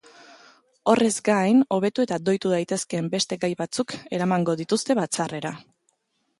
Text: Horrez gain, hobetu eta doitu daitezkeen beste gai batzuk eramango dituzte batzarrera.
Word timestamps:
Horrez 0.93 1.09
gain, 1.29 1.59
hobetu 1.75 2.05
eta 2.07 2.17
doitu 2.31 2.53
daitezkeen 2.55 3.13
beste 3.17 3.39
gai 3.47 3.53
batzuk 3.63 3.97
eramango 4.21 4.59
dituzte 4.63 5.01
batzarrera. 5.05 5.57